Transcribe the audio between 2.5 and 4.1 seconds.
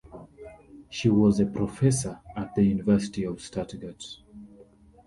the University of Stuttgart.